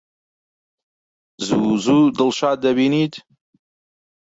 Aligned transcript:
زوو 1.45 1.71
زوو 1.83 2.13
دڵشاد 2.17 2.57
دەبینیت؟ 2.65 3.13